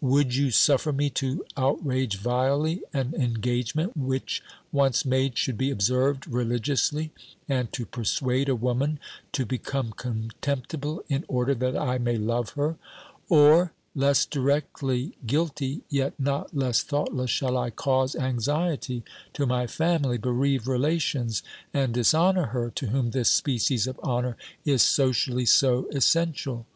[0.00, 6.24] Would you suffer me to outrage vilely an engagement which, once made, should be observed
[6.24, 7.12] religi ously,
[7.48, 8.98] and to persuade a woman
[9.30, 12.74] to become contemptible in order that I may love her?
[13.28, 20.18] Or, less directly guilty yet not less thoughtless, shall I cause anxiety to my family,
[20.18, 26.66] bereave relations and dishonour her to whom this species of honour is socially so essential